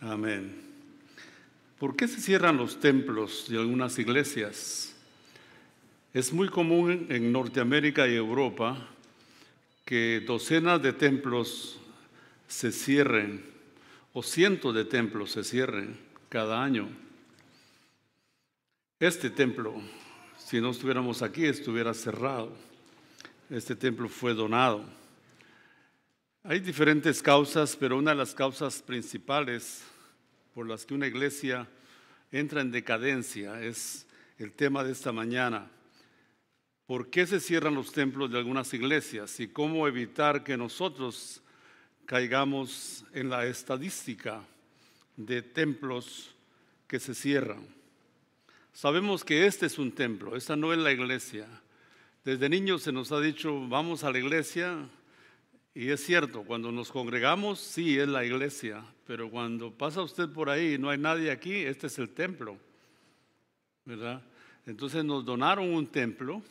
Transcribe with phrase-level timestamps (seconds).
[0.00, 0.56] Amén.
[1.78, 4.94] ¿Por qué se cierran los templos de algunas iglesias?
[6.14, 8.88] Es muy común en Norteamérica y Europa
[9.84, 11.78] que docenas de templos
[12.48, 13.44] se cierren
[14.14, 15.98] o cientos de templos se cierren
[16.30, 16.88] cada año.
[18.98, 19.74] Este templo,
[20.38, 22.56] si no estuviéramos aquí, estuviera cerrado.
[23.50, 24.82] Este templo fue donado.
[26.42, 29.82] Hay diferentes causas, pero una de las causas principales
[30.54, 31.68] por las que una iglesia
[32.32, 34.06] entra en decadencia es
[34.38, 35.70] el tema de esta mañana.
[36.86, 41.42] ¿Por qué se cierran los templos de algunas iglesias y cómo evitar que nosotros
[42.04, 44.42] caigamos en la estadística
[45.16, 46.34] de templos
[46.88, 47.66] que se cierran?
[48.72, 51.46] Sabemos que este es un templo, esta no es la iglesia.
[52.24, 54.88] Desde niños se nos ha dicho, vamos a la iglesia,
[55.74, 60.50] y es cierto, cuando nos congregamos, sí es la iglesia, pero cuando pasa usted por
[60.50, 62.58] ahí y no hay nadie aquí, este es el templo,
[63.84, 64.22] ¿verdad?
[64.66, 66.42] Entonces nos donaron un templo,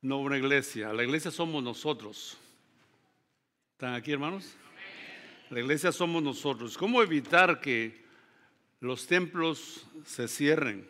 [0.00, 0.92] no una iglesia.
[0.92, 2.38] La iglesia somos nosotros.
[3.72, 4.54] ¿Están aquí, hermanos?
[5.50, 6.78] La iglesia somos nosotros.
[6.78, 8.04] ¿Cómo evitar que
[8.80, 10.88] los templos se cierren?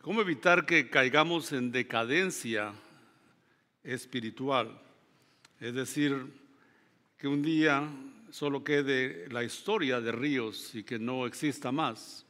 [0.00, 2.72] ¿Cómo evitar que caigamos en decadencia
[3.82, 4.80] espiritual?
[5.60, 6.24] Es decir,
[7.16, 7.88] que un día
[8.30, 12.24] solo quede la historia de ríos y que no exista más.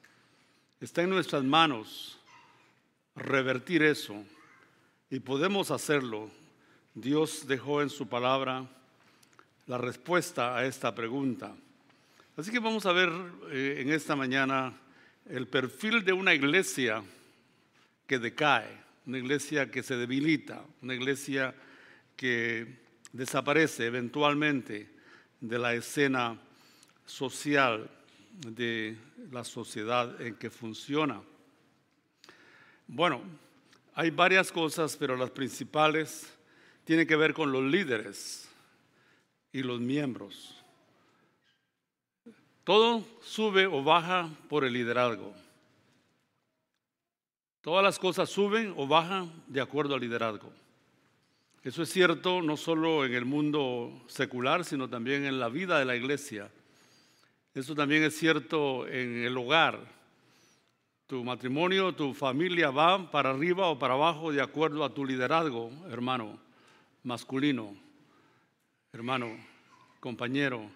[0.81, 2.19] Está en nuestras manos
[3.15, 4.25] revertir eso
[5.11, 6.31] y podemos hacerlo.
[6.95, 8.67] Dios dejó en su palabra
[9.67, 11.55] la respuesta a esta pregunta.
[12.39, 13.11] Así que vamos a ver
[13.51, 14.73] eh, en esta mañana
[15.29, 17.03] el perfil de una iglesia
[18.07, 18.71] que decae,
[19.05, 21.55] una iglesia que se debilita, una iglesia
[22.17, 24.89] que desaparece eventualmente
[25.41, 26.39] de la escena
[27.07, 27.91] social
[28.47, 28.97] de
[29.33, 31.21] la sociedad en que funciona.
[32.87, 33.23] Bueno,
[33.95, 36.33] hay varias cosas, pero las principales
[36.85, 38.49] tienen que ver con los líderes
[39.53, 40.55] y los miembros.
[42.65, 45.35] Todo sube o baja por el liderazgo.
[47.61, 50.53] Todas las cosas suben o bajan de acuerdo al liderazgo.
[51.69, 55.85] Eso es cierto no solo en el mundo secular, sino también en la vida de
[55.85, 56.51] la iglesia.
[57.53, 59.79] Eso también es cierto en el hogar.
[61.07, 65.71] Tu matrimonio, tu familia va para arriba o para abajo de acuerdo a tu liderazgo,
[65.91, 66.41] hermano,
[67.03, 67.77] masculino,
[68.91, 69.37] hermano,
[70.01, 70.71] compañero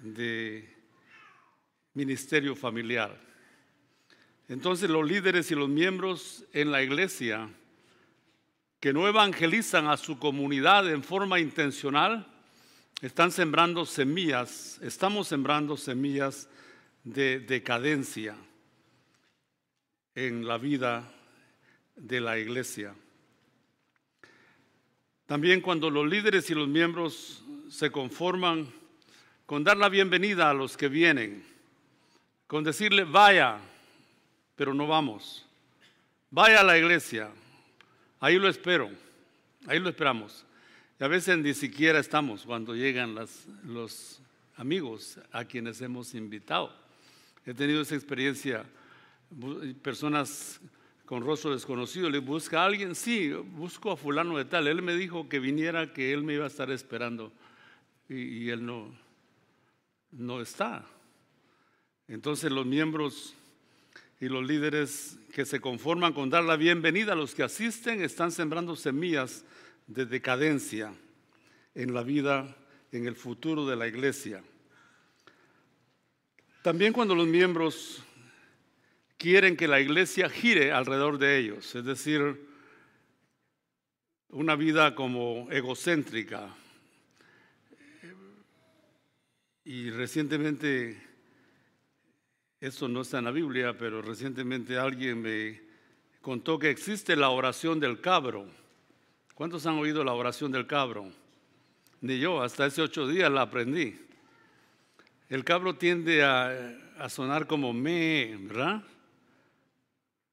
[0.00, 0.76] de
[1.94, 3.20] ministerio familiar.
[4.46, 7.50] Entonces los líderes y los miembros en la iglesia
[8.80, 12.26] que no evangelizan a su comunidad en forma intencional,
[13.00, 16.48] están sembrando semillas, estamos sembrando semillas
[17.04, 18.36] de decadencia
[20.14, 21.10] en la vida
[21.96, 22.94] de la iglesia.
[25.26, 28.72] También cuando los líderes y los miembros se conforman
[29.46, 31.44] con dar la bienvenida a los que vienen,
[32.46, 33.58] con decirle, vaya,
[34.56, 35.46] pero no vamos,
[36.30, 37.30] vaya a la iglesia,
[38.20, 38.90] Ahí lo espero,
[39.66, 40.44] ahí lo esperamos.
[40.98, 43.14] Y a veces ni siquiera estamos cuando llegan
[43.64, 44.20] los
[44.56, 46.74] amigos a quienes hemos invitado.
[47.46, 48.64] He tenido esa experiencia,
[49.82, 50.60] personas
[51.06, 54.66] con rostro desconocido, le busca a alguien, sí, busco a fulano de tal.
[54.66, 57.32] Él me dijo que viniera, que él me iba a estar esperando
[58.08, 58.92] y, y él no,
[60.10, 60.84] no está.
[62.08, 63.34] Entonces los miembros
[64.20, 68.32] y los líderes que se conforman con dar la bienvenida a los que asisten están
[68.32, 69.44] sembrando semillas
[69.86, 70.92] de decadencia
[71.74, 72.56] en la vida,
[72.90, 74.42] en el futuro de la iglesia.
[76.62, 78.02] También cuando los miembros
[79.16, 82.48] quieren que la iglesia gire alrededor de ellos, es decir,
[84.30, 86.54] una vida como egocéntrica.
[89.64, 91.07] Y recientemente
[92.60, 95.60] esto no está en la Biblia, pero recientemente alguien me
[96.20, 98.46] contó que existe la oración del cabro.
[99.34, 101.12] ¿Cuántos han oído la oración del cabro?
[102.00, 103.98] Ni yo, hasta hace ocho días la aprendí.
[105.28, 108.82] El cabro tiende a, sonar como me, ¿verdad?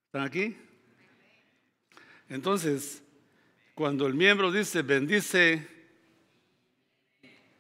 [0.07, 0.57] ¿Están aquí?
[2.27, 3.03] Entonces,
[3.75, 5.67] cuando el miembro dice, bendice,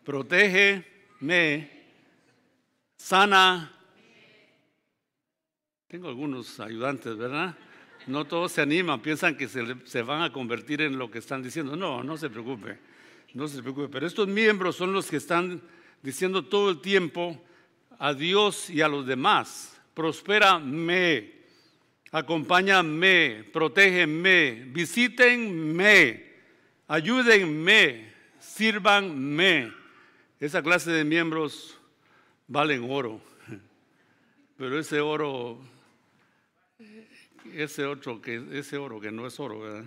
[0.03, 0.83] protege,
[1.19, 1.69] me,
[2.97, 3.74] sana,
[5.87, 7.55] tengo algunos ayudantes, ¿verdad?
[8.07, 11.75] No todos se animan, piensan que se, van a convertir en lo que están diciendo.
[11.75, 12.77] No, no se preocupe,
[13.33, 13.89] no se preocupe.
[13.89, 15.61] Pero estos miembros son los que están
[16.01, 17.41] diciendo todo el tiempo
[17.97, 19.79] a Dios y a los demás.
[19.93, 21.33] Prospérame,
[22.11, 26.25] acompáñame, protégeme, visítenme,
[26.87, 29.71] ayúdenme, sírvanme.
[30.39, 31.79] Esa clase de miembros
[32.47, 33.21] valen oro,
[34.57, 35.59] pero ese oro,
[37.53, 39.85] ese otro que ese oro que no es oro, ¿verdad?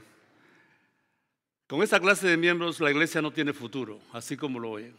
[1.67, 4.95] Con esa clase de miembros la iglesia no tiene futuro, así como lo oyen.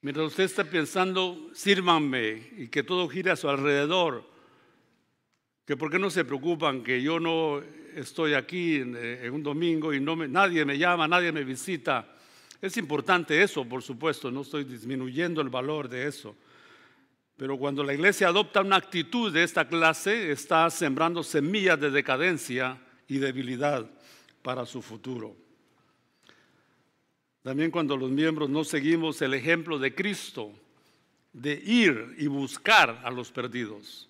[0.00, 4.24] Mientras usted está pensando, sírvanme y que todo gire a su alrededor,
[5.64, 7.62] que por qué no se preocupan que yo no
[7.94, 12.16] estoy aquí en, un domingo y no nadie me llama, nadie me visita.
[12.60, 16.34] Es importante eso, por supuesto, no estoy disminuyendo el valor de eso.
[17.38, 22.82] Pero cuando la iglesia adopta una actitud de esta clase, está sembrando semillas de decadencia
[23.06, 23.88] y debilidad
[24.42, 25.36] para su futuro.
[27.44, 30.50] También cuando los miembros no seguimos el ejemplo de Cristo,
[31.32, 34.08] de ir y buscar a los perdidos,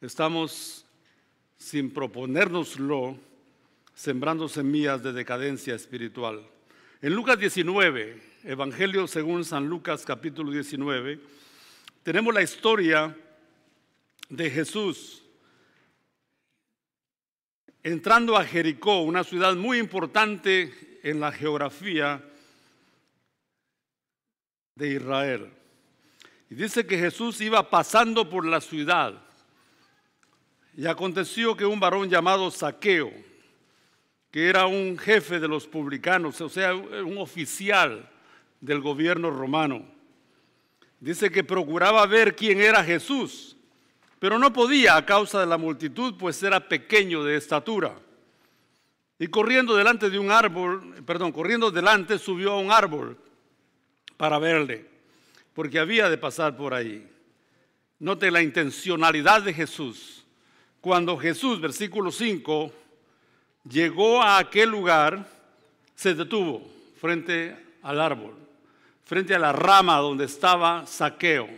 [0.00, 0.86] estamos,
[1.58, 3.18] sin proponérnoslo,
[3.94, 6.48] sembrando semillas de decadencia espiritual.
[7.02, 11.20] En Lucas 19, Evangelio según San Lucas capítulo 19,
[12.06, 13.16] tenemos la historia
[14.28, 15.24] de Jesús
[17.82, 22.22] entrando a Jericó, una ciudad muy importante en la geografía
[24.76, 25.52] de Israel.
[26.48, 29.20] Y dice que Jesús iba pasando por la ciudad.
[30.76, 33.10] Y aconteció que un varón llamado Saqueo,
[34.30, 38.08] que era un jefe de los publicanos, o sea, un oficial
[38.60, 39.95] del gobierno romano,
[41.00, 43.56] dice que procuraba ver quién era Jesús,
[44.18, 47.94] pero no podía a causa de la multitud, pues era pequeño de estatura.
[49.18, 53.16] Y corriendo delante de un árbol, perdón, corriendo delante subió a un árbol
[54.16, 54.86] para verle,
[55.54, 57.06] porque había de pasar por ahí.
[57.98, 60.24] Note la intencionalidad de Jesús.
[60.82, 62.72] Cuando Jesús, versículo 5,
[63.68, 65.26] llegó a aquel lugar,
[65.94, 66.70] se detuvo
[67.00, 68.34] frente al árbol,
[69.06, 71.48] frente a la rama donde estaba Saqueo.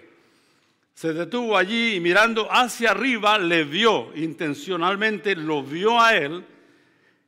[0.95, 6.45] Se detuvo allí y mirando hacia arriba le vio, intencionalmente lo vio a él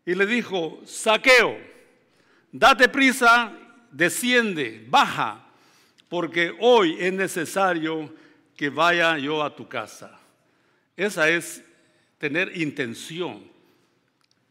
[0.05, 1.57] y le dijo, Saqueo,
[2.53, 3.53] date prisa
[3.91, 5.47] desciende, baja,
[6.09, 8.13] porque hoy es necesario
[8.57, 10.21] que vaya yo a tu casa.
[10.97, 11.65] Esa es
[12.19, 13.43] tener intención.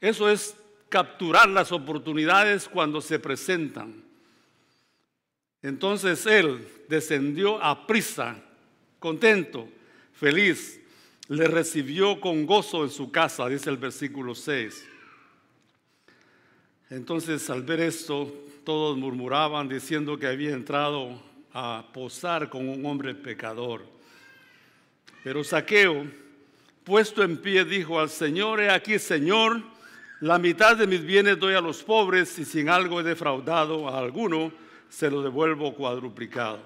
[0.01, 0.56] Eso es
[0.88, 4.09] capturar las oportunidades cuando se presentan.
[5.62, 8.38] Entonces él descendió a prisa,
[9.00, 9.68] contento,
[10.14, 10.80] feliz,
[11.28, 14.88] le recibió con gozo en su casa, dice el versículo 6.
[16.90, 18.34] Entonces al ver esto,
[18.64, 21.22] todos murmuraban diciendo que había entrado
[21.54, 23.84] a posar con un hombre pecador.
[25.24, 26.06] Pero Saqueo,
[26.84, 29.62] puesto en pie, dijo al Señor, he aquí, Señor,
[30.22, 34.00] la mitad de mis bienes doy a los pobres y sin algo he defraudado a
[34.00, 34.52] alguno,
[34.90, 36.60] se lo devuelvo cuadruplicado.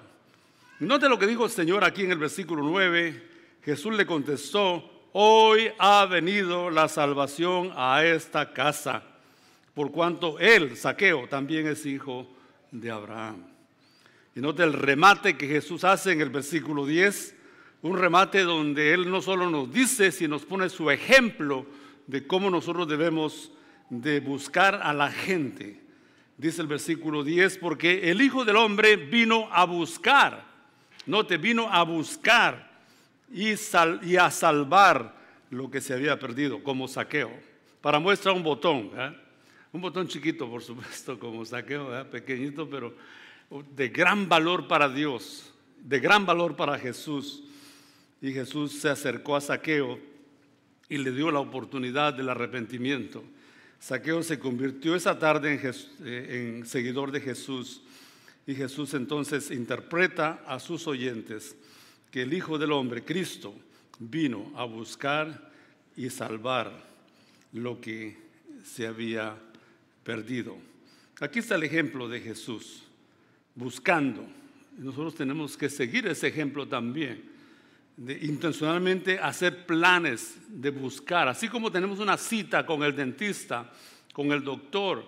[0.80, 3.32] Note lo que dijo el Señor aquí en el versículo 9.
[3.64, 9.04] Jesús le contestó, hoy ha venido la salvación a esta casa
[9.74, 12.28] por cuanto él, Saqueo, también es hijo
[12.72, 13.44] de Abraham.
[14.36, 17.36] Y note el remate que Jesús hace en el versículo 10,
[17.82, 21.66] un remate donde él no solo nos dice, sino nos pone su ejemplo
[22.08, 23.52] de cómo nosotros debemos
[23.90, 25.82] de buscar a la gente.
[26.44, 30.44] Dice el versículo 10, porque el Hijo del Hombre vino a buscar,
[31.06, 32.70] note, vino a buscar
[33.32, 33.54] y,
[34.18, 35.16] a salvar
[35.50, 37.32] lo que se había perdido, como saqueo.
[37.80, 38.92] Para muestra un botón.
[39.72, 42.94] Un botón chiquito, por supuesto, como saqueo, pequeñito, pero
[43.74, 47.42] de gran valor para Dios, de gran valor para Jesús.
[48.22, 49.98] Y Jesús se acercó a Saqueo
[50.90, 53.24] y le dio la oportunidad del arrepentimiento.
[53.84, 57.82] Saqueo se convirtió esa tarde en, eh, en seguidor de Jesús
[58.48, 61.58] y Jesús entonces interpreta a sus oyentes
[62.10, 63.54] que el Hijo del Hombre, Cristo,
[64.00, 65.52] vino a buscar
[65.98, 66.72] y salvar
[67.52, 68.16] lo que
[68.64, 69.36] se había
[70.06, 70.56] perdido.
[71.20, 72.84] Aquí está el ejemplo de Jesús,
[73.54, 74.26] buscando.
[74.78, 77.33] Nosotros tenemos que seguir ese ejemplo también,
[77.98, 83.72] de intencionalmente hacer planes de buscar, así como tenemos una cita con el dentista,
[84.14, 85.06] con el doctor,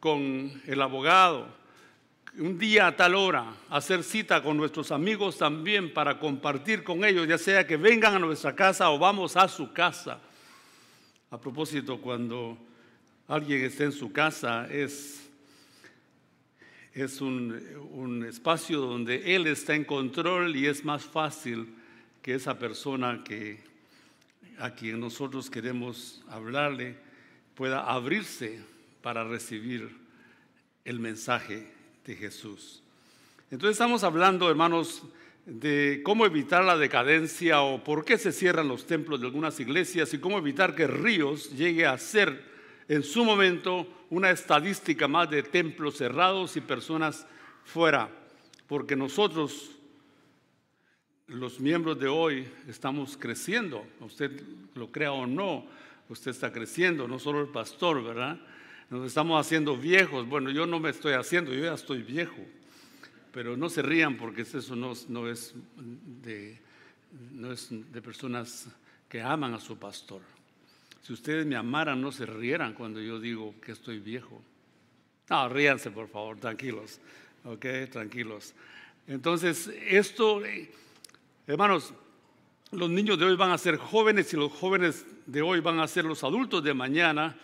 [0.00, 1.48] con el abogado,
[2.38, 7.26] un día a tal hora, hacer cita con nuestros amigos también para compartir con ellos,
[7.26, 10.20] ya sea que vengan a nuestra casa o vamos a su casa.
[11.30, 12.58] A propósito, cuando
[13.26, 15.28] alguien esté en su casa, es,
[16.92, 17.58] es un,
[17.92, 21.74] un, espacio donde Él está en control y es más fácil
[22.26, 23.60] que esa persona que,
[24.58, 26.96] a quien nosotros queremos hablarle
[27.54, 28.58] pueda abrirse
[29.00, 29.96] para recibir
[30.84, 31.72] el mensaje
[32.04, 32.82] de Jesús.
[33.52, 35.04] Entonces estamos hablando, hermanos,
[35.44, 40.12] de cómo evitar la decadencia o por qué se cierran los templos de algunas iglesias
[40.12, 42.42] y cómo evitar que Ríos llegue a ser
[42.88, 47.24] en su momento una estadística más de templos cerrados y personas
[47.62, 48.10] fuera,
[48.66, 49.75] porque nosotros,
[51.28, 54.40] los miembros de hoy, estamos creciendo, usted
[54.74, 55.66] lo crea o no,
[56.08, 58.38] usted está creciendo, no solo el pastor, ¿verdad?
[58.90, 62.44] Nos estamos haciendo viejos, bueno, yo no me estoy haciendo, yo ya estoy viejo
[63.36, 65.52] pero no se rían porque eso no, es
[66.22, 66.58] de,
[67.52, 68.66] es de personas
[69.10, 70.22] que aman a su pastor.
[71.02, 74.40] Si ustedes me amaran, no se rieran cuando yo digo que estoy viejo.
[75.28, 76.98] No, ríanse por favor, tranquilos,
[77.44, 78.54] ok, tranquilos.
[79.06, 80.40] Entonces, esto,
[81.46, 81.92] hermanos,
[82.72, 85.88] los niños de hoy van a ser jóvenes y los jóvenes de hoy van a
[85.88, 87.38] ser los adultos de mañana,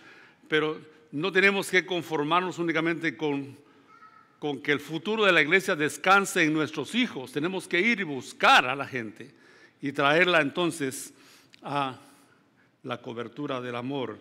[0.47, 0.79] pero
[1.11, 3.63] no tenemos que conformarnos únicamente con
[4.43, 7.31] con que el futuro de la iglesia descanse en nuestros hijos.
[7.31, 9.33] Tenemos que ir y buscar a la gente
[9.81, 11.13] y traerla entonces
[11.61, 11.97] a
[12.83, 14.19] la cobertura del amor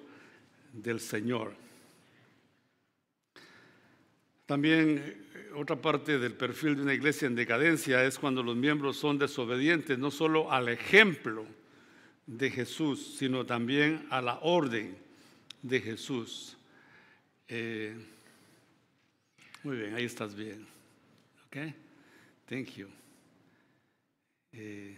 [0.73, 1.55] del Señor.
[4.47, 9.19] También otra parte del perfil de una iglesia en decadencia es cuando los miembros son
[9.19, 11.47] desobedientes, no solo al ejemplo
[12.27, 14.97] de Jesús, sino también a la orden
[15.63, 16.57] de Jesús.
[17.49, 17.97] Eh,
[19.63, 20.67] muy bien, ahí estás bien.
[21.47, 21.57] Ok,
[22.49, 22.89] thank you.
[24.53, 24.97] Eh,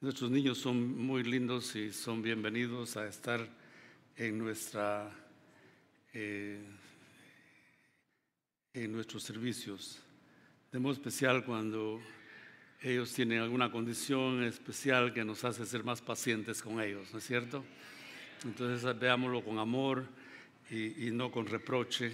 [0.00, 3.48] nuestros niños son muy lindos y son bienvenidos a estar
[4.16, 5.10] en nuestra
[6.12, 6.62] eh,
[8.74, 10.00] en nuestros servicios.
[10.70, 12.00] De modo especial cuando
[12.82, 17.26] ellos tienen alguna condición especial que nos hace ser más pacientes con ellos, ¿no es
[17.26, 17.64] cierto?
[18.44, 20.04] Entonces veámoslo con amor
[20.70, 22.12] y, y no con reproche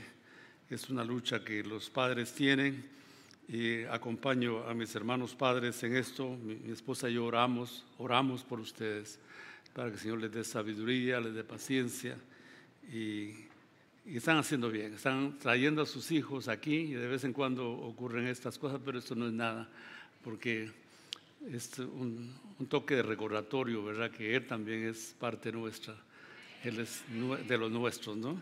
[0.71, 2.89] es una lucha que los padres tienen
[3.49, 6.29] y acompaño a mis hermanos padres en esto.
[6.37, 9.19] Mi, esposa y yo oramos, oramos por ustedes
[9.75, 12.17] para que el Señor les dé sabiduría, les dé paciencia
[12.93, 13.50] y,
[14.17, 18.27] están haciendo bien, están trayendo a sus hijos aquí y de vez en cuando ocurren
[18.27, 19.69] estas cosas, pero esto no es nada
[20.25, 20.71] porque
[21.51, 24.11] es un, un toque de recordatorio, ¿verdad?
[24.11, 25.95] Que Él también es parte nuestra,
[26.65, 27.03] Él es
[27.47, 28.41] de los nuestros, ¿no?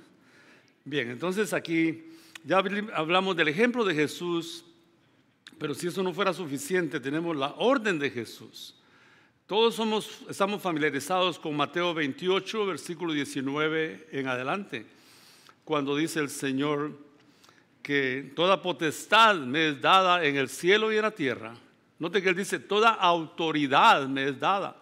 [0.85, 2.05] Bien, entonces aquí
[2.45, 2.63] ya
[2.95, 4.65] hablamos del ejemplo de Jesús,
[5.59, 8.75] pero si eso no fuera suficiente, tenemos la orden de Jesús.
[9.47, 14.87] Todos somos, estamos familiarizados con Mateo 28, versículo 19 en adelante,
[15.69, 16.93] cuando dice el Señor
[17.83, 21.55] que toda potestad me es dada en el cielo y en la tierra.
[21.99, 24.75] Note que Él dice, toda autoridad me es dada.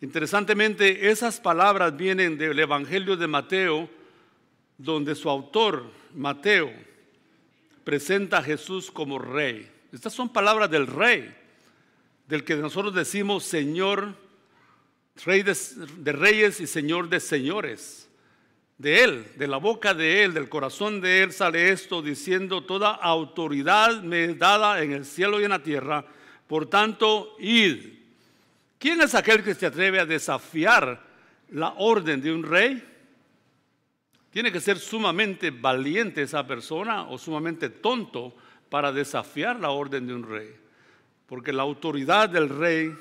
[0.00, 3.90] Interesantemente, esas palabras vienen del Evangelio de Mateo,
[4.78, 5.84] donde su autor,
[6.14, 6.72] Mateo,
[7.84, 9.70] presenta a Jesús como rey.
[9.92, 11.30] Estas son palabras del rey,
[12.26, 14.14] del que nosotros decimos Señor,
[15.26, 18.07] Rey de, reyes y Señor de señores.
[18.78, 22.92] De Él, de la boca de Él, del corazón de Él sale esto diciendo, toda
[22.92, 26.04] autoridad me es dada en el cielo y en la tierra,
[26.46, 27.98] por tanto, id.
[28.78, 31.02] ¿Quién es aquel que se atreve a desafiar
[31.50, 32.82] la orden de un rey?
[34.30, 38.36] Tiene que ser sumamente valiente esa persona o sumamente tonto
[38.70, 40.54] para desafiar la orden de un rey.
[41.26, 42.94] Porque la autoridad del rey,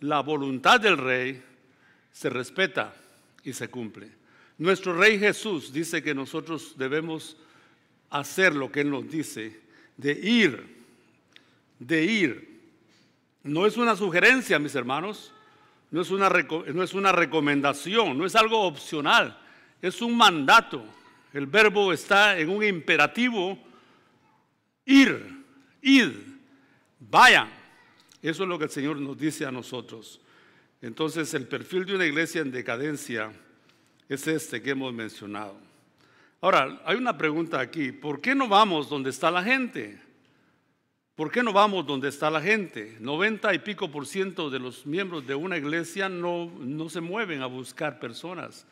[0.00, 1.40] la voluntad del rey,
[2.10, 2.92] se respeta
[3.44, 4.17] y se cumple.
[4.58, 7.36] Nuestro rey Jesús dice que nosotros debemos
[8.10, 9.60] hacer lo que Él nos dice,
[9.96, 10.84] de ir,
[11.78, 12.60] de ir.
[13.42, 15.32] No es una sugerencia, mis hermanos,
[15.90, 19.38] no es una, no es una recomendación, no es algo opcional
[19.80, 20.84] es un mandato.
[21.32, 23.58] El verbo está en un imperativo,
[24.84, 25.44] ir,
[25.82, 26.12] id,
[26.98, 27.50] vayan.
[28.22, 30.20] Eso es lo que el Señor nos dice a nosotros.
[30.80, 33.32] Entonces el perfil de una iglesia en decadencia
[34.08, 35.56] es este que hemos mencionado.
[36.40, 37.92] Ahora, hay una pregunta aquí.
[37.92, 40.00] ¿Por qué no vamos donde está la gente?
[41.16, 42.96] ¿Por qué no vamos donde está la gente?
[43.00, 47.42] 90 y pico por ciento de los miembros de una iglesia no, no se mueven
[47.42, 48.66] a buscar personas.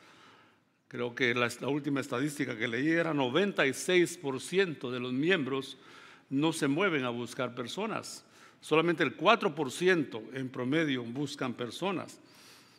[0.89, 5.77] Creo que la, última estadística que leí era 96% de los miembros
[6.31, 8.25] no se mueven a buscar personas.
[8.61, 12.21] Solamente el 4% en promedio buscan personas.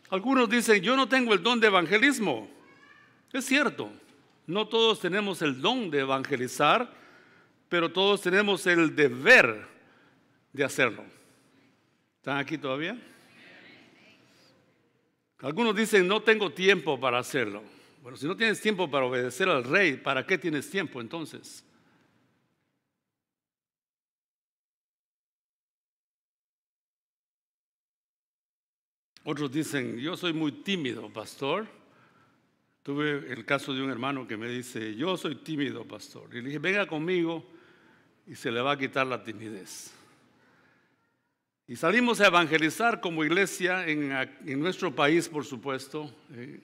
[0.09, 2.49] Algunos dicen, yo no tengo el don de evangelismo.
[3.33, 3.91] Es cierto,
[4.45, 6.89] no todos tenemos el don de evangelizar,
[7.67, 9.67] pero todos tenemos el deber
[10.53, 11.03] de hacerlo.
[12.17, 12.97] ¿Están aquí todavía?
[15.39, 17.61] Algunos dicen, no tengo tiempo para hacerlo.
[18.01, 21.66] Bueno, si no tienes tiempo para obedecer al rey, ¿para qué tienes tiempo entonces?
[29.29, 31.67] Otros dicen, yo soy muy tímido, pastor.
[32.81, 36.29] Tuve el caso de un hermano que me dice, yo soy tímido, pastor.
[36.31, 37.45] Y le dije, venga conmigo
[38.25, 39.91] y se le va a quitar la timidez.
[41.67, 46.09] Y salimos a evangelizar como iglesia en, nuestro país, por supuesto.
[46.33, 46.61] Eh,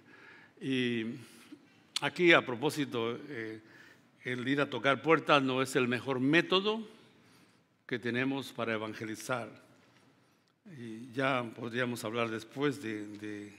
[0.62, 1.06] y
[2.00, 3.60] aquí, a propósito, eh,
[4.24, 6.82] el ir a tocar puertas no es el mejor método
[7.86, 9.63] que tenemos para evangelizar.
[10.72, 13.52] Y ya podríamos hablar después de,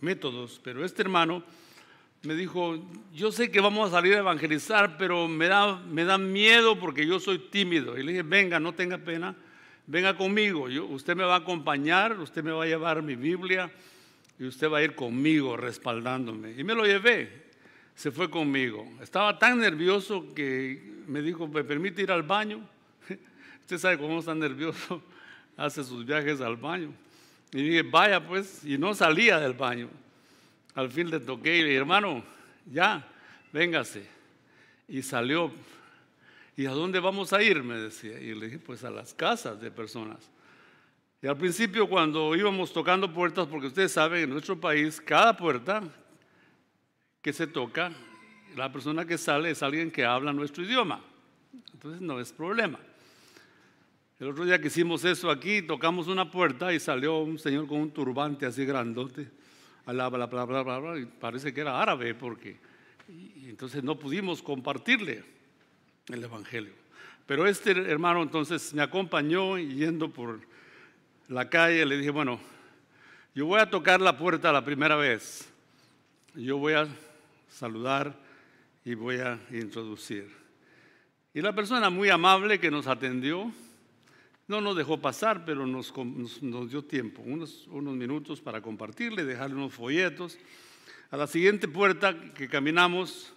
[0.00, 1.42] métodos, pero este hermano
[2.22, 6.18] me dijo, yo sé que vamos a salir a evangelizar, pero me da, me da
[6.18, 7.96] miedo porque yo soy tímido.
[7.96, 9.34] Y le dije, venga, no tenga pena,
[9.86, 13.70] venga conmigo, yo, usted me va a acompañar, usted me va a llevar mi Biblia
[14.38, 16.54] y usted va a ir conmigo respaldándome.
[16.58, 17.46] Y me lo llevé,
[17.94, 18.86] se fue conmigo.
[19.00, 22.60] Estaba tan nervioso que me dijo, ¿me permite ir al baño?
[23.60, 25.02] Usted sabe cómo está nervioso
[25.60, 26.90] hace sus viajes al baño.
[27.52, 29.90] Y dije, vaya pues, y no salía del baño.
[30.74, 32.24] Al fin le toqué y le dije, hermano,
[32.64, 33.06] ya,
[33.52, 34.06] véngase.
[34.88, 35.52] Y salió.
[36.56, 37.62] ¿Y a dónde vamos a ir?
[37.62, 38.18] Me decía.
[38.18, 40.30] Y le dije, pues a las casas de personas.
[41.22, 45.82] Y al principio cuando íbamos tocando puertas, porque ustedes saben, en nuestro país, cada puerta
[47.20, 47.92] que se toca,
[48.56, 51.04] la persona que sale es alguien que habla nuestro idioma.
[51.74, 52.78] Entonces no es problema.
[54.20, 57.80] El otro día que hicimos eso aquí, tocamos una puerta y salió un señor con
[57.80, 59.26] un turbante así grandote,
[59.86, 62.58] bla, bla, bla, bla, bla, y parece que era árabe, porque
[63.08, 65.24] y entonces no pudimos compartirle
[66.08, 66.74] el Evangelio.
[67.24, 70.40] Pero este hermano entonces me acompañó yendo por
[71.28, 72.38] la calle, le dije, bueno,
[73.34, 75.48] yo voy a tocar la puerta la primera vez,
[76.34, 76.86] yo voy a
[77.48, 78.14] saludar
[78.84, 80.30] y voy a introducir.
[81.32, 83.50] Y la persona muy amable que nos atendió,
[84.50, 85.94] no nos dejó pasar, pero nos,
[86.68, 90.36] dio tiempo, unos, minutos para compartirle, dejarle unos folletos.
[91.12, 93.32] A la siguiente puerta que caminamos,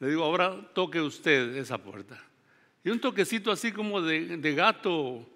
[0.00, 2.18] le digo, ahora toque usted esa puerta.
[2.82, 5.28] Y un toquecito así como de, gato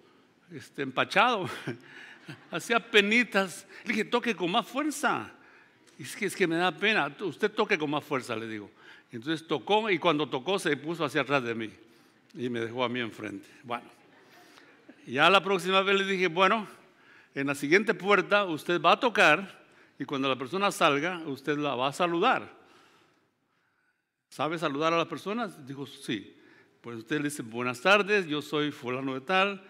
[0.51, 1.47] este, empachado,
[2.51, 3.67] hacía penitas.
[3.85, 5.31] Le dije, toque con más fuerza.
[5.99, 8.71] Es que, es que me da pena, usted toque con más fuerza, le digo.
[9.13, 11.71] Entonces tocó y cuando tocó se puso hacia atrás de mí
[12.35, 13.47] y me dejó a mí enfrente.
[13.65, 14.00] Bueno,
[15.07, 16.67] ya la próxima vez le dije, bueno,
[17.35, 19.61] en la siguiente puerta usted va a tocar
[19.99, 22.51] y cuando la persona salga, usted la va a saludar.
[24.31, 25.67] ¿Sabe saludar a las personas?
[25.67, 26.37] Dijo, sí.
[26.81, 29.63] Pues usted le dice, buenas tardes, yo soy fulano de tal,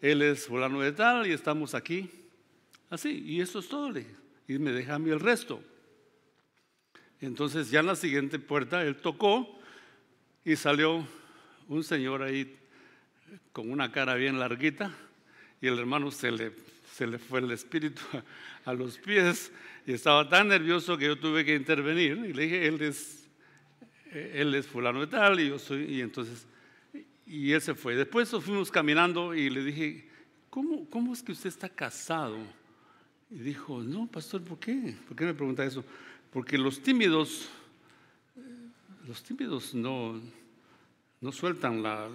[0.00, 2.10] él es fulano de tal y estamos aquí.
[2.90, 3.92] Así, y eso es todo.
[4.48, 5.62] Y me deja a mí el resto.
[7.20, 9.58] Entonces ya en la siguiente puerta él tocó
[10.44, 11.06] y salió
[11.68, 12.56] un señor ahí
[13.52, 14.90] con una cara bien larguita
[15.60, 16.52] y el hermano se le,
[16.92, 18.02] se le fue el espíritu
[18.64, 19.52] a, los pies
[19.86, 23.28] y estaba tan nervioso que yo tuve que intervenir y le dije, él es,
[24.12, 26.46] él es fulano de tal y yo soy, y entonces,
[27.26, 27.94] y él se fue.
[27.96, 30.08] Después fuimos caminando y le dije,
[30.50, 32.38] ¿cómo, cómo es que usted está casado?
[33.30, 34.94] Y dijo, no, pastor, ¿por qué?
[35.08, 35.84] ¿Por qué me pregunta eso?
[36.32, 37.48] Porque los tímidos,
[39.06, 40.20] los tímidos no,
[41.20, 42.08] no sueltan la,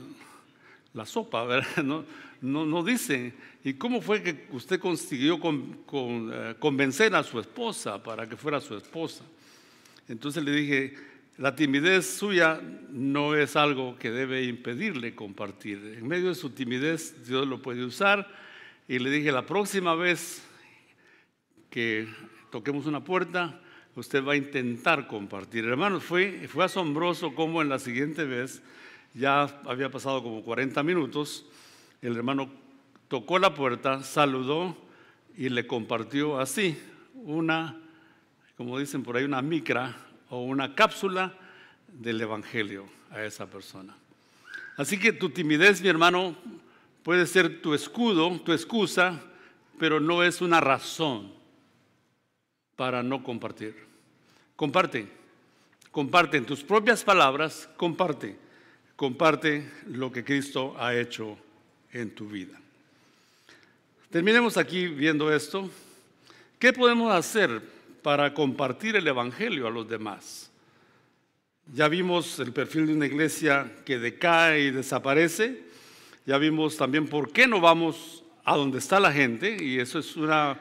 [0.93, 1.84] la sopa, ¿verdad?
[1.84, 2.06] No,
[2.41, 3.34] no, no dice.
[3.63, 8.75] ¿Y cómo fue que usted consiguió eh, convencer a su esposa para que fuera su
[8.75, 9.23] esposa?
[10.08, 10.95] Entonces le dije,
[11.38, 15.95] la timidez suya no es algo que debe impedirle compartir.
[15.97, 18.27] En medio de su timidez Dios lo puede usar.
[18.88, 20.43] Y le dije, la próxima vez
[21.69, 22.08] que
[22.51, 23.62] toquemos una puerta,
[23.95, 25.65] usted va a intentar compartir.
[25.65, 28.62] Hermanos, fue, fue asombroso cómo en la siguiente vez
[29.13, 31.45] ya había pasado como 40 minutos,
[32.02, 32.50] el hermano
[33.08, 34.76] tocó la puerta, saludó
[35.38, 36.78] y le compartió así
[37.13, 37.78] una,
[38.58, 39.95] como dicen por ahí, una micra
[40.30, 41.34] o una cápsula
[41.88, 43.95] del Evangelio a esa persona.
[44.78, 46.36] Así que tu timidez, mi hermano,
[47.04, 49.21] puede ser tu escudo, tu excusa,
[49.78, 51.34] pero no es una razón
[52.78, 53.76] para no compartir.
[54.56, 55.08] Comparte,
[55.91, 58.38] comparte en tus propias palabras, comparte
[59.02, 61.36] comparte lo que Cristo ha hecho
[61.92, 62.54] en tu vida.
[64.12, 65.72] Terminemos aquí viendo esto.
[66.60, 67.64] ¿Qué podemos hacer
[68.04, 70.52] para compartir el Evangelio a los demás?
[71.74, 75.64] Ya vimos el perfil de una iglesia que decae y desaparece.
[76.28, 80.16] Ya vimos también por qué no vamos a donde está la gente, y eso es
[80.16, 80.60] una,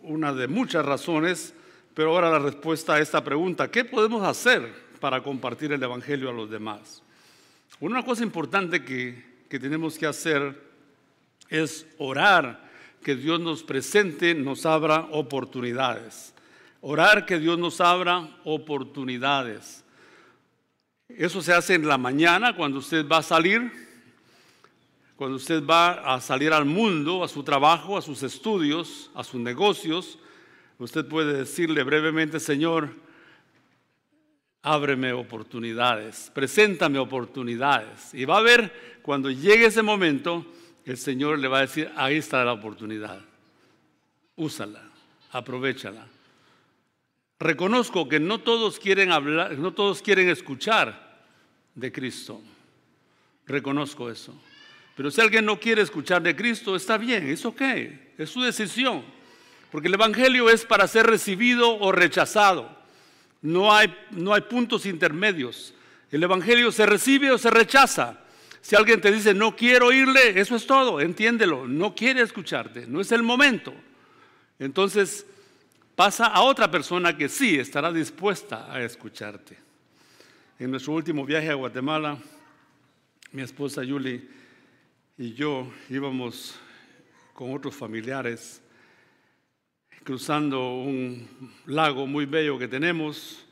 [0.00, 1.52] una de muchas razones.
[1.92, 4.66] Pero ahora la respuesta a esta pregunta, ¿qué podemos hacer
[4.98, 7.02] para compartir el Evangelio a los demás?
[7.78, 10.58] Una cosa importante que, que tenemos que hacer
[11.50, 12.64] es orar
[13.02, 16.34] que Dios nos presente, nos abra oportunidades.
[16.80, 19.84] Orar que Dios nos abra oportunidades.
[21.08, 23.70] Eso se hace en la mañana cuando usted va a salir,
[25.16, 29.40] cuando usted va a salir al mundo, a su trabajo, a sus estudios, a sus
[29.40, 30.18] negocios.
[30.78, 32.90] Usted puede decirle brevemente, Señor,
[34.66, 38.12] ábreme oportunidades, preséntame oportunidades.
[38.12, 40.44] Y va a ver cuando llegue ese momento,
[40.84, 43.20] el Señor le va a decir, ahí está la oportunidad,
[44.34, 44.82] úsala,
[45.30, 46.08] aprovechala.
[47.38, 51.22] Reconozco que no todos quieren hablar, no todos quieren escuchar
[51.76, 52.40] de Cristo.
[53.46, 54.34] Reconozco eso.
[54.96, 57.62] Pero si alguien no quiere escuchar de Cristo, está bien, es ok,
[58.18, 59.04] es su decisión.
[59.70, 62.75] Porque el Evangelio es para ser recibido o rechazado.
[63.46, 65.72] No hay, no hay puntos intermedios.
[66.10, 68.18] El Evangelio se recibe o se rechaza.
[68.60, 73.00] Si alguien te dice, no quiero oírle, eso es todo, entiéndelo, no quiere escucharte, no
[73.00, 73.72] es el momento.
[74.58, 75.24] Entonces
[75.94, 79.56] pasa a otra persona que sí estará dispuesta a escucharte.
[80.58, 82.18] En nuestro último viaje a Guatemala,
[83.30, 84.28] mi esposa Yuli
[85.18, 86.56] y yo íbamos
[87.32, 88.60] con otros familiares
[90.06, 91.26] cruzando un
[91.66, 93.44] lago muy bello que tenemos,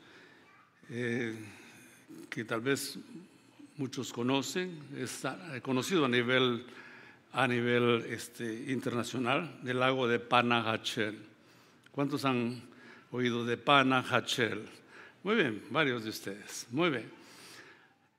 [0.89, 1.35] eh,
[2.29, 2.97] que tal vez
[3.75, 5.27] muchos conocen, es
[5.61, 6.65] conocido a nivel,
[7.33, 11.17] a nivel este, internacional, del lago de Panajachel.
[11.91, 12.61] ¿Cuántos han
[13.11, 14.65] oído de Panajachel?
[15.23, 16.67] Muy bien, varios de ustedes.
[16.71, 17.11] Muy bien.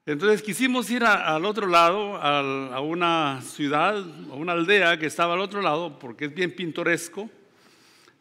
[0.04, 5.40] Entonces quisimos ir al otro lado, a una ciudad, a una aldea que estaba al
[5.40, 7.30] otro lado, porque es bien pintoresco.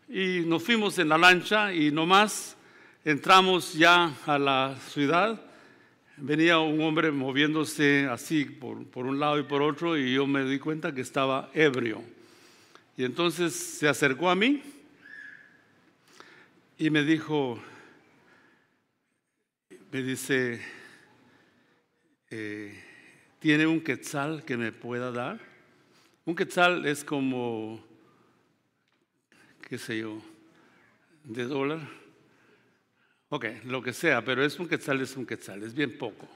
[0.07, 2.55] Y nos fuimos en la lancha y nomás
[3.03, 5.41] entramos ya a la ciudad
[6.17, 10.59] venía un hombre moviéndose así por, un lado y por otro y yo me di
[10.59, 12.03] cuenta que estaba ebrio.
[12.97, 14.61] Y entonces se acercó a mí
[16.77, 17.61] y me dijo,
[19.91, 20.61] me dice,
[22.29, 22.83] eh,
[23.39, 25.39] ¿tiene un quetzal que me pueda dar?
[26.23, 27.83] Un quetzal es como,
[29.67, 30.21] qué sé yo,
[31.23, 32.05] de dólar
[33.29, 36.27] Ok, lo que sea, pero es un quetzal, es un quetzal, es bien poco.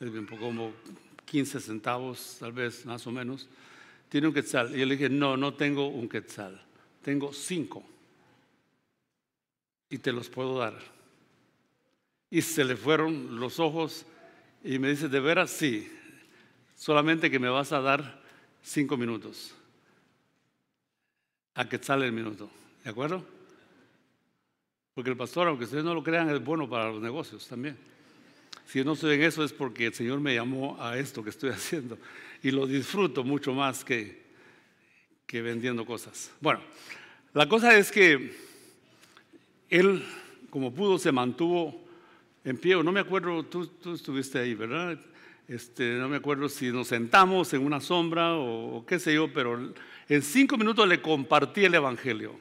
[0.00, 0.72] Es bien poco, como
[1.24, 3.48] 15 centavos, tal vez, más o menos.
[4.08, 4.74] Tiene un quetzal.
[4.74, 6.60] Y yo le dije, no, no tengo un quetzal,
[7.02, 7.84] tengo cinco.
[9.90, 10.74] Y te los puedo dar.
[12.30, 14.04] Y se le fueron los ojos
[14.62, 15.50] y me dice, ¿de veras?
[15.50, 15.90] Sí,
[16.74, 18.22] solamente que me vas a dar
[18.62, 19.54] cinco minutos.
[21.58, 22.48] A quetzal el minuto,
[22.84, 23.24] ¿de acuerdo?
[24.94, 27.76] Porque el pastor, aunque ustedes no lo crean, es bueno para los negocios también.
[28.64, 31.50] Si no estoy en eso es porque el Señor me llamó a esto que estoy
[31.56, 31.98] haciendo
[32.44, 34.22] y lo disfruto mucho más que,
[35.26, 36.30] que vendiendo cosas.
[36.40, 36.60] Bueno,
[37.34, 38.36] la cosa es que
[39.68, 40.06] él,
[40.50, 41.84] como pudo, se mantuvo
[42.44, 42.80] en pie.
[42.84, 44.96] No me acuerdo, tú, tú estuviste ahí, ¿verdad?
[45.48, 49.72] Este, no me acuerdo si nos sentamos en una sombra o, qué sé yo, pero
[50.06, 52.38] en cinco minutos le compartí el Evangelio.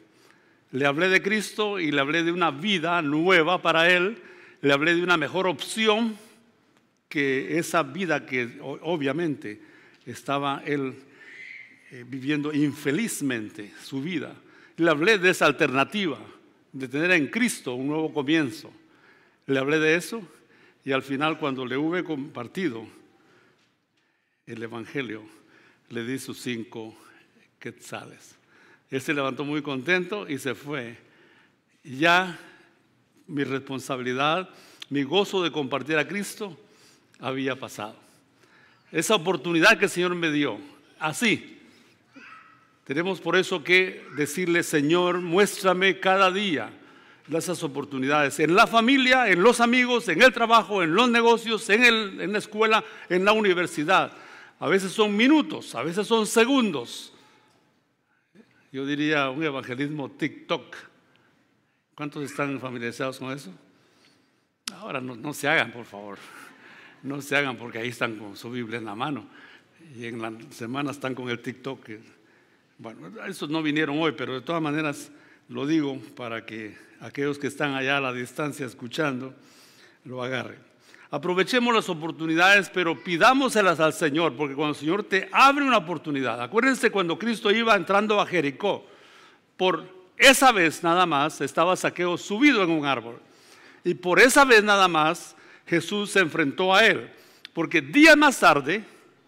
[0.74, 4.18] Le hablé de Cristo y le hablé de una vida nueva para él.
[4.60, 6.18] Le hablé de una mejor opción
[7.08, 9.62] que esa vida que obviamente
[10.06, 10.94] estaba él
[11.92, 14.36] eh, viviendo infelizmente su vida.
[14.76, 16.20] Le hablé de esa alternativa,
[16.74, 18.70] de tener en Cristo un nuevo comienzo.
[19.46, 20.22] Le hablé de eso
[20.84, 22.97] y al final cuando le hube compartido
[24.48, 25.22] el Evangelio,
[25.90, 26.96] le di sus cinco
[27.60, 28.36] quetzales.
[28.90, 30.98] Él se levantó muy contento y se fue.
[31.84, 32.40] Ya
[33.28, 34.50] mi responsabilidad,
[34.90, 36.58] mi gozo de compartir a Cristo
[37.20, 37.96] había pasado.
[38.92, 40.58] Esa oportunidad que el Señor me dio,
[40.98, 41.60] así.
[42.86, 46.72] Tenemos por eso que decirle, Señor, muéstrame cada día
[47.36, 51.84] esas oportunidades en la familia, en los amigos, en el trabajo, en los negocios, en,
[51.84, 54.14] el, en la escuela, en la universidad.
[54.60, 57.14] A veces son minutos, a veces son segundos,
[58.72, 60.76] yo diría un evangelismo TikTok.
[61.96, 63.52] ¿Cuántos están familiarizados con eso?
[64.74, 66.18] Ahora no, se hagan, por favor.
[67.02, 69.26] No se hagan porque ahí están con su Biblia en la mano.
[69.96, 71.90] Y en la semana están con el TikTok.
[72.78, 75.12] Bueno, esos no vinieron hoy, pero de todas maneras
[75.48, 79.34] lo digo para que aquellos que están allá a la distancia escuchando
[80.04, 80.67] lo agarren.
[81.10, 86.42] Aprovechemos las oportunidades, pero pidámoselas al Señor, porque cuando el Señor te abre una oportunidad,
[86.42, 88.86] acuérdense cuando Cristo iba entrando a Jericó,
[89.56, 93.20] por esa vez nada más estaba Saqueo subido en un árbol.
[93.86, 97.10] Y por esa vez nada más Jesús se enfrentó a él,
[97.54, 98.84] porque días más tarde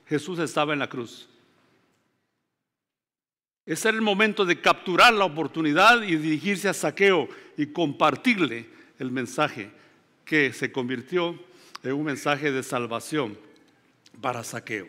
[0.08, 1.30] Jesús estaba en la cruz.
[3.66, 9.12] Ese era el momento de capturar la oportunidad y dirigirse a Saqueo y compartirle el
[9.12, 9.72] mensaje
[10.26, 11.40] que se convirtió
[11.84, 13.38] en un mensaje de salvación
[14.22, 14.88] para Saqueo.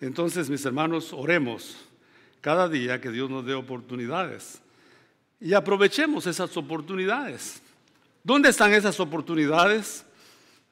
[0.00, 1.76] Entonces, mis hermanos, oremos
[2.40, 4.60] cada día que Dios nos dé oportunidades
[5.40, 7.62] y aprovechemos esas oportunidades.
[8.24, 10.04] ¿Dónde están esas oportunidades?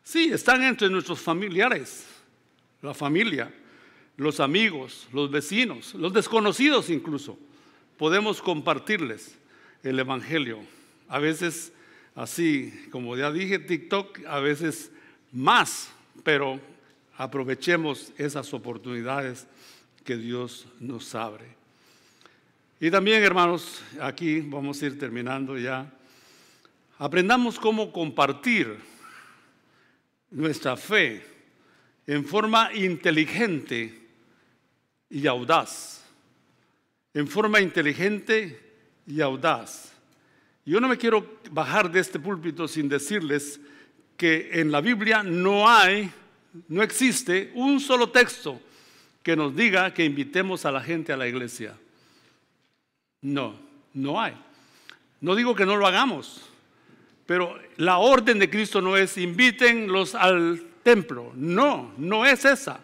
[0.02, 2.06] Sí, están entre nuestros familiares,
[2.82, 3.52] la familia,
[4.16, 7.38] los amigos, los vecinos, los desconocidos incluso.
[7.98, 9.36] Podemos compartirles
[9.82, 10.60] el Evangelio.
[11.08, 11.72] A veces
[12.14, 14.92] así, como ya dije, TikTok, a veces
[15.32, 15.90] más,
[16.22, 16.60] pero
[17.16, 19.46] aprovechemos esas oportunidades
[20.04, 21.46] que Dios nos abre.
[22.80, 25.92] Y también, hermanos, aquí vamos a ir terminando ya.
[26.98, 28.78] Aprendamos cómo compartir
[30.30, 31.24] nuestra fe
[32.06, 34.00] en forma inteligente
[35.10, 36.04] y audaz.
[37.12, 38.58] En forma inteligente
[39.06, 39.92] y audaz.
[40.64, 43.60] Yo no me quiero bajar de este púlpito sin decirles
[44.20, 46.10] que en la Biblia no hay,
[46.68, 48.60] no existe un solo texto
[49.22, 51.74] que nos diga que invitemos a la gente a la iglesia.
[53.22, 53.58] No,
[53.94, 54.34] no hay.
[55.22, 56.50] No digo que no lo hagamos,
[57.24, 61.32] pero la orden de Cristo no es invítenlos al templo.
[61.34, 62.78] No, no es esa.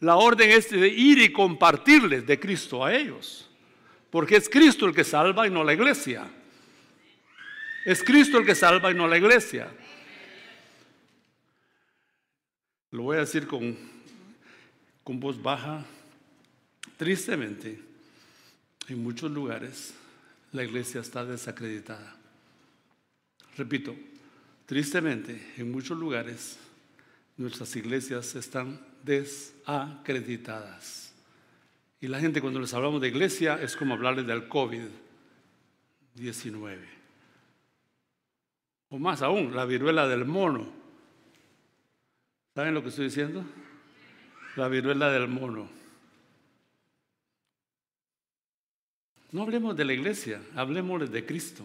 [0.00, 3.46] La orden es de ir y compartirles de Cristo a ellos.
[4.08, 6.26] Porque es Cristo el que salva y no la iglesia.
[7.84, 9.68] Es Cristo el que salva y no la iglesia.
[12.92, 13.74] Lo voy a decir con,
[15.02, 15.82] con voz baja.
[16.98, 17.80] Tristemente,
[18.86, 19.94] en muchos lugares
[20.52, 22.14] la iglesia está desacreditada.
[23.56, 23.96] Repito,
[24.66, 26.58] tristemente, en muchos lugares
[27.38, 31.14] nuestras iglesias están desacreditadas.
[31.98, 36.76] Y la gente cuando les hablamos de iglesia es como hablarles del COVID-19.
[38.90, 40.81] O más aún, la viruela del mono
[42.54, 43.44] ¿Saben lo que estoy diciendo?
[44.56, 45.70] La viruela del mono.
[49.30, 51.64] No hablemos de la iglesia, hablemos de Cristo.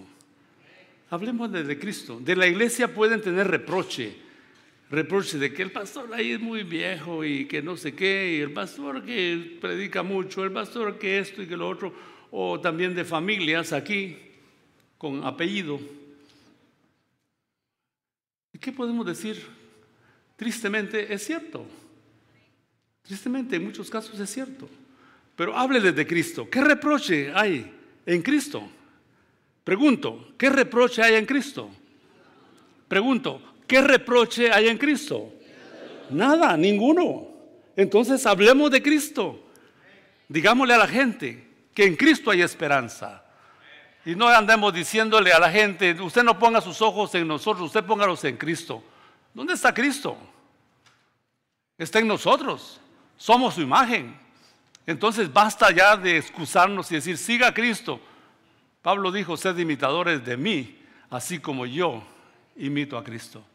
[1.09, 2.21] Hablemos de Cristo.
[2.21, 4.15] De la iglesia pueden tener reproche.
[4.89, 8.41] Reproche de que el pastor ahí es muy viejo y que no sé qué, y
[8.41, 11.93] el pastor que predica mucho, el pastor que esto y que lo otro,
[12.31, 14.17] o también de familias aquí
[14.97, 15.81] con apellido.
[18.53, 19.66] ¿Y qué podemos decir?
[20.37, 21.65] Tristemente es cierto.
[23.01, 24.69] Tristemente en muchos casos es cierto.
[25.35, 26.49] Pero háblele de Cristo.
[26.49, 27.73] ¿Qué reproche hay
[28.05, 28.69] en Cristo?
[29.63, 31.69] Pregunto, ¿qué reproche hay en Cristo?
[32.87, 35.33] Pregunto, ¿qué reproche hay en Cristo?
[36.11, 37.27] Nada, ninguno.
[37.75, 39.43] Entonces hablemos de Cristo.
[40.29, 43.23] Digámosle a la gente que en Cristo hay esperanza.
[44.05, 47.83] Y no andemos diciéndole a la gente, usted no ponga sus ojos en nosotros, usted
[47.83, 48.83] póngalos en Cristo.
[49.37, 50.17] ¿Dónde está Cristo?
[51.77, 52.81] Está en nosotros.
[53.17, 54.19] Somos su imagen.
[54.83, 58.01] Entonces basta ya de excusarnos y decir, siga a Cristo.
[58.81, 62.03] Pablo dijo, sed imitadores de mí, así como yo
[62.55, 63.45] imito a Cristo.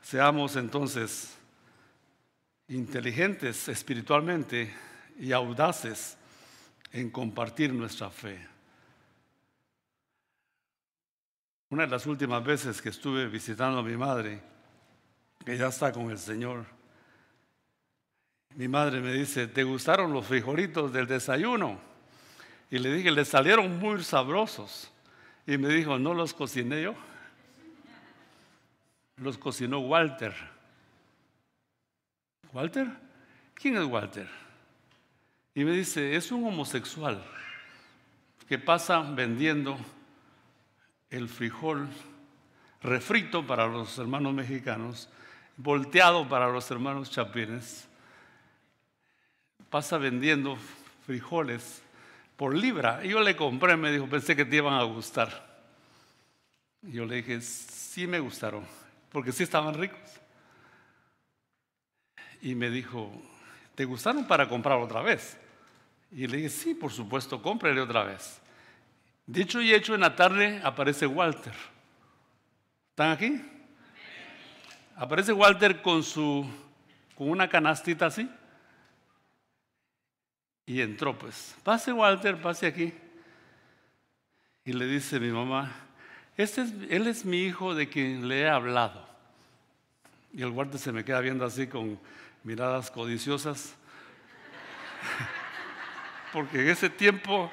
[0.00, 1.36] Seamos entonces
[2.68, 4.74] inteligentes espiritualmente
[5.20, 6.16] y audaces
[6.90, 8.53] en compartir nuestra fe.
[11.74, 14.40] Una de las últimas veces que estuve visitando a mi madre,
[15.44, 16.64] que ya está con el Señor,
[18.54, 21.80] mi madre me dice, ¿te gustaron los frijolitos del desayuno?
[22.70, 24.88] Y le dije, le salieron muy sabrosos.
[25.48, 26.94] Y me dijo, no los cociné yo.
[29.16, 30.32] Los cocinó Walter.
[32.52, 32.86] ¿Walter?
[33.52, 34.28] ¿Quién es Walter?
[35.56, 37.20] Y me dice, es un homosexual
[38.48, 39.76] que pasa vendiendo
[41.16, 41.88] el frijol
[42.82, 45.08] refrito para los hermanos mexicanos,
[45.56, 47.86] volteado para los hermanos chapines,
[49.70, 50.58] pasa vendiendo
[51.06, 51.82] frijoles
[52.36, 53.04] por libra.
[53.04, 55.54] Y yo le compré, me dijo, pensé que te iban a gustar.
[56.82, 58.64] Y yo le dije, sí me gustaron,
[59.10, 59.98] porque sí estaban ricos.
[62.42, 63.10] Y me dijo,
[63.74, 65.38] ¿te gustaron para comprar otra vez?
[66.10, 68.40] Y le dije, sí, por supuesto, cómprele otra vez.
[69.26, 71.54] Dicho y hecho, en la tarde aparece Walter.
[72.90, 73.42] ¿Están aquí?
[74.96, 76.46] Aparece Walter con su
[77.14, 78.28] con una canastita así.
[80.66, 81.56] Y entró pues.
[81.62, 82.92] Pase Walter, pase aquí.
[84.64, 85.72] Y le dice mi mamá,
[86.36, 89.06] este es, él es mi hijo de quien le he hablado.
[90.32, 91.98] Y el Walter se me queda viendo así con
[92.42, 93.74] miradas codiciosas.
[96.32, 97.50] Porque en ese tiempo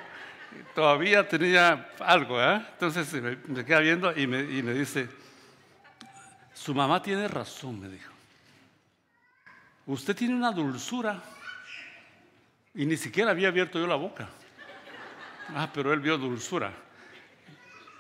[0.74, 2.66] todavía tenía algo, ¿eh?
[2.74, 3.12] Entonces
[3.48, 5.10] me, queda viendo y me, y me dice,
[6.54, 8.12] su mamá tiene razón, me dijo.
[9.86, 11.22] Usted tiene una dulzura.
[12.74, 14.30] Y ni siquiera había abierto yo la boca.
[15.50, 16.72] Ah, pero él vio dulzura.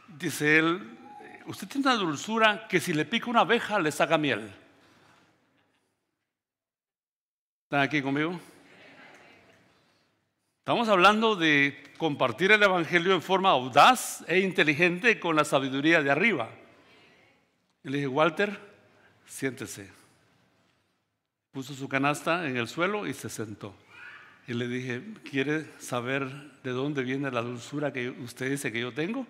[0.07, 0.97] Dice él,
[1.45, 4.53] usted tiene una dulzura que si le pica una abeja le saca miel.
[7.63, 8.39] ¿Están aquí conmigo?
[10.61, 16.11] Estamos hablando de compartir el Evangelio en forma audaz e inteligente con la sabiduría de
[16.11, 16.51] arriba.
[17.83, 18.59] Y le dije, Walter,
[19.25, 19.89] siéntese.
[21.51, 23.73] Puso su canasta en el suelo y se sentó.
[24.47, 26.29] Y le dije, ¿quiere saber
[26.61, 29.25] de dónde viene la dulzura que usted dice que yo tengo?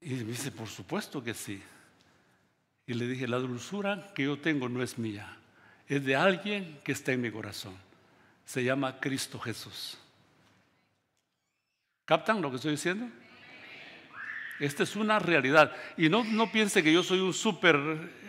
[0.00, 1.62] Y me dice, por supuesto que sí.
[2.84, 5.36] Y le dije, la dulzura que yo tengo no es mía,
[5.86, 7.84] es de alguien que está en mi corazón
[8.44, 9.98] se llama Cristo Jesús.
[12.04, 13.08] ¿Captan lo que estoy diciendo?
[14.60, 15.72] Esta es una realidad.
[15.96, 17.76] Y no, no piense que yo soy un súper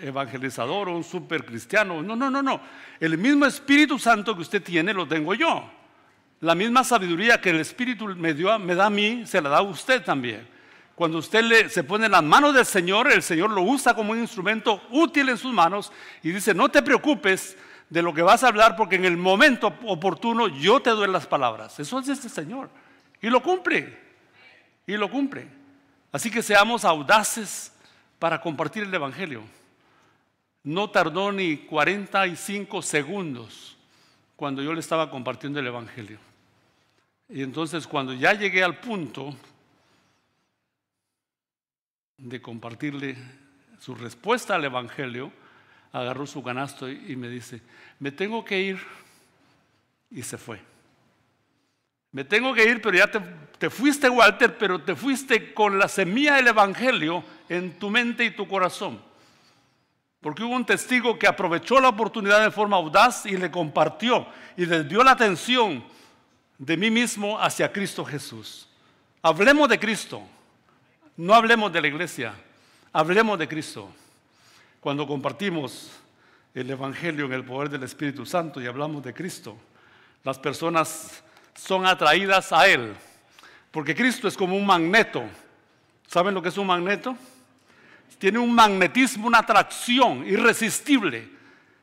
[0.01, 2.01] evangelizador o un súper cristiano.
[2.01, 2.61] No, no, no, no.
[2.99, 5.69] El mismo Espíritu Santo que usted tiene lo tengo yo.
[6.41, 9.57] La misma sabiduría que el Espíritu me, dio, me da a mí, se la da
[9.57, 10.47] a usted también.
[10.95, 14.13] Cuando usted le, se pone en las manos del Señor, el Señor lo usa como
[14.13, 15.91] un instrumento útil en sus manos
[16.23, 17.57] y dice, no te preocupes,
[17.89, 21.27] de lo que vas a hablar porque en el momento oportuno yo te doy las
[21.27, 21.79] palabras.
[21.79, 22.69] Eso es este Señor.
[23.21, 23.97] Y lo cumple.
[24.87, 25.47] Y lo cumple.
[26.11, 27.73] Así que seamos audaces
[28.19, 29.43] para compartir el Evangelio.
[30.63, 33.77] No tardó ni 45 segundos
[34.35, 36.19] cuando yo le estaba compartiendo el Evangelio.
[37.29, 39.35] Y entonces cuando ya llegué al punto
[42.17, 43.17] de compartirle
[43.79, 45.31] su respuesta al Evangelio,
[45.91, 47.61] agarró su canasto y me dice,
[47.99, 48.79] me tengo que ir.
[50.11, 50.61] Y se fue.
[52.11, 56.35] Me tengo que ir, pero ya te, fuiste, Walter, pero te fuiste con la semilla
[56.35, 59.01] del Evangelio en tu mente y tu corazón.
[60.21, 64.65] Porque hubo un testigo que aprovechó la oportunidad de forma audaz y le compartió y
[64.65, 65.83] desvió la atención
[66.57, 68.69] de mí mismo hacia Cristo Jesús.
[69.21, 70.21] Hablemos de Cristo,
[71.17, 72.33] no hablemos de la iglesia,
[72.93, 73.93] hablemos de Cristo
[74.85, 75.89] cuando compartimos
[76.53, 79.57] el Evangelio en el poder del Espíritu Santo y hablamos de Cristo,
[80.23, 81.23] las personas
[81.55, 82.93] son atraídas a Él,
[83.71, 85.23] porque Cristo es como un magneto.
[86.05, 87.17] ¿Saben lo que es un magneto?
[88.19, 91.29] Tiene un magnetismo, una atracción irresistible.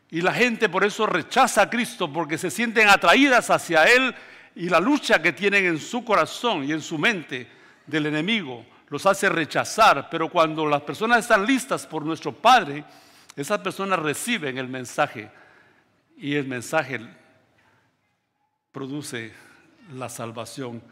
[0.08, 4.14] Y la gente por eso rechaza a Cristo, porque se sienten atraídas hacia Él
[4.54, 7.48] y la lucha que tienen en su corazón y en su mente
[7.84, 12.84] del enemigo los hace rechazar, pero cuando las personas están listas por nuestro Padre,
[13.34, 15.30] esas personas reciben el mensaje
[16.18, 17.00] y el mensaje
[18.70, 19.32] produce
[19.94, 20.82] la salvación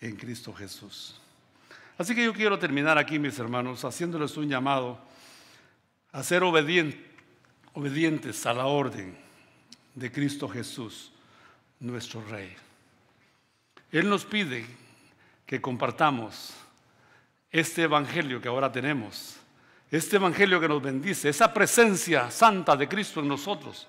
[0.00, 1.20] en Cristo Jesús.
[1.98, 4.98] Así que yo quiero terminar aquí, mis hermanos, haciéndoles un llamado
[6.12, 9.14] a ser obedientes a la orden
[9.94, 11.12] de Cristo Jesús,
[11.80, 12.56] nuestro Rey.
[13.92, 14.64] Él nos pide
[15.44, 16.54] que compartamos
[17.50, 19.36] este Evangelio que ahora tenemos,
[19.90, 23.88] este Evangelio que nos bendice, esa presencia santa de Cristo en nosotros,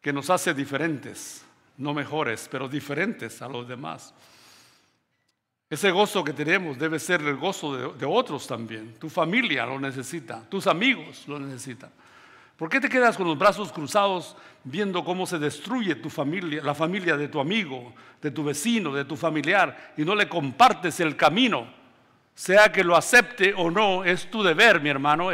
[0.00, 1.44] que nos hace diferentes,
[1.78, 4.12] no mejores, pero diferentes a los demás.
[5.70, 8.94] Ese gozo que tenemos debe ser el gozo de, otros también.
[8.98, 11.90] Tu familia lo necesita, tus amigos lo necesitan.
[12.56, 16.74] ¿Por qué te quedas con los brazos cruzados viendo cómo se destruye tu familia, la
[16.74, 21.16] familia de tu amigo, de tu vecino, de tu familiar, y no le compartes el
[21.16, 21.83] camino
[22.34, 25.30] sea que lo acepte o no, es tu deber, mi hermano.